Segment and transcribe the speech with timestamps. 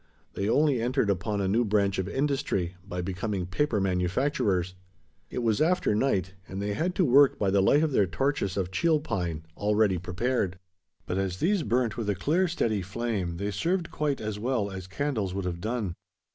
[0.33, 4.73] They only entered upon a new branch of industry: by becoming paper manufacturers.
[5.29, 8.57] It was after night; and they had to work by the light of their torches
[8.57, 10.57] of cheel pine, already prepared.
[11.05, 14.87] But as these burnt with a clear steady flame, they served quite as well as
[14.87, 15.93] candles would have done.